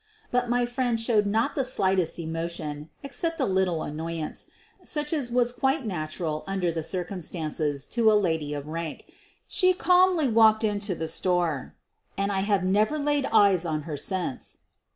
But 0.31 0.49
my 0.49 0.65
friend 0.65 0.99
showed 0.99 1.27
not 1.27 1.53
the 1.53 1.63
slightest 1.63 2.17
emotion, 2.17 2.89
except 3.03 3.39
a 3.39 3.45
little 3.45 3.83
annoyance, 3.83 4.49
such 4.83 5.13
as 5.13 5.29
was 5.29 5.51
quite 5.53 5.85
natural 5.85 6.43
under 6.47 6.71
the 6.71 6.81
circumstances 6.81 7.85
to 7.85 8.11
a 8.11 8.17
lady 8.19 8.55
of 8.55 8.65
rank. 8.67 9.13
She 9.47 9.73
calmly 9.73 10.27
walked 10.27 10.63
into 10.63 10.95
the 10.95 11.07
store— 11.07 11.75
and 12.17 12.31
I 12.31 12.39
have 12.39 12.63
never 12.63 12.97
laid 12.97 13.27
eyes 13.27 13.63
on 13.63 13.83
her 13.83 13.95
since. 13.95 14.61